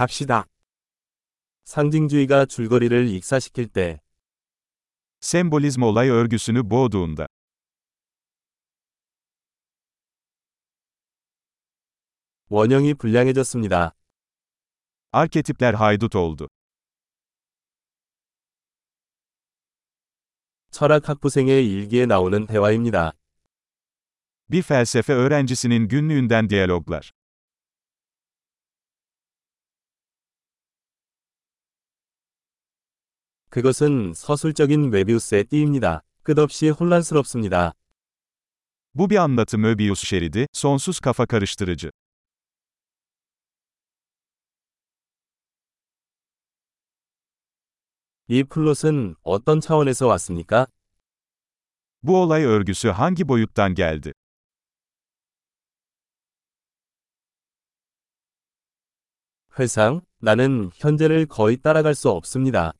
[0.00, 0.45] 갑시다.
[1.65, 4.01] 상징주의가 줄거리를 익사시킬 때,
[5.21, 7.27] Sembolizm olay örgüsünü boğduğunda.
[12.49, 13.91] 원형이 불량해졌습니다.
[15.13, 16.47] Arketipler haydut oldu.
[20.71, 23.13] 철학 학부생의 일기에 나오는 대화입니다.
[24.49, 27.11] Bir felsefe öğrencisinin günlüğünden diyaloglar.
[33.51, 36.03] 그것은 서술적인 메비우스의 띠입니다.
[36.23, 37.73] 끝없이 혼란스럽습니다.
[38.93, 41.91] Bu bir anlatı Möbius şeridi, sonsuz kafa karıştırıcı.
[48.29, 50.67] 이 플롯은 어떤 차원에서 왔습니까?
[52.03, 54.13] Bu olay örgüsü hangi boyuttan geldi?
[59.59, 62.71] 회상, 나는 현재를 거의 따라갈 수 없습니다.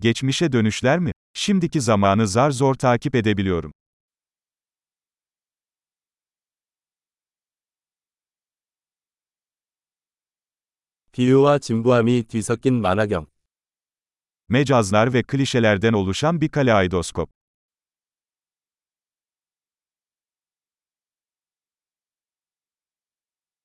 [0.00, 1.12] Geçmişe dönüşler mi?
[1.34, 3.72] Şimdiki zamanı zar zor takip edebiliyorum.
[11.12, 13.26] 비유와 진부함이 뒤섞인 만화경.
[14.48, 17.30] Mecazlar ve klişelerden oluşan bir kaleidoskop.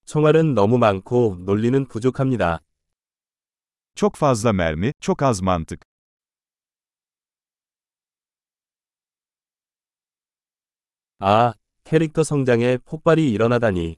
[0.06, 2.59] 총알은 너무 많고 논리는 부족합니다.
[3.95, 5.86] Çok fazla mermi, çok az mantık.
[11.19, 13.97] 아, 캐릭터 성장에 폭발이 일어나다니.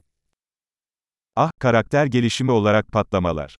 [1.35, 3.55] Ah, karakter gelişimi olarak patlamalar.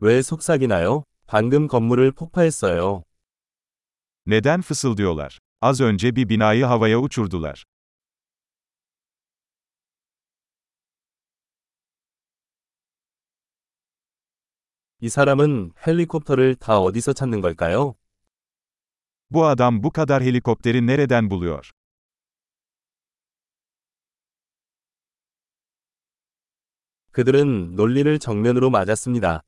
[0.00, 1.04] 왜 속삭이나요?
[1.26, 3.02] 방금 건물을 폭파했어요.
[4.26, 5.38] Neden fısıldıyorlar?
[5.60, 7.64] Az önce bir binayı havaya uçurdular.
[15.00, 17.94] 이 사람은 헬리콥터를 다 어디서 찾는 걸까요?
[19.33, 21.71] Bu adam bu kadar helikopteri nereden buluyor?
[27.11, 29.43] 그들은 논리를 정면으로 맞았습니다.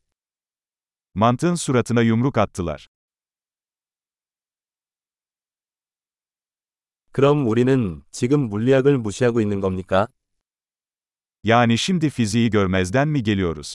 [1.13, 2.87] Mantığın suratına yumruk attılar.
[7.11, 10.07] 그럼 우리는 지금 물리학을 무시하고 있는 겁니까?
[11.43, 13.73] Yani şimdi fiziği görmezden mi geliyoruz?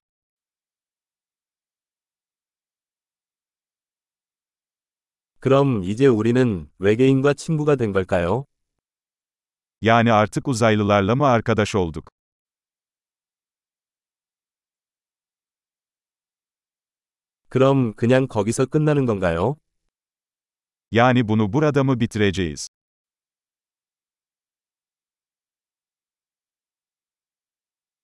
[5.42, 8.46] 그럼 이제 우리는 외계인과 친구가 된 걸까요?
[9.82, 12.12] Yani artık uzaylılarla mı arkadaş olduk?
[17.50, 19.56] 그럼 그냥 거기서 끝나는 건가요?
[20.92, 22.70] Yani bunu burada mı bitireceğiz?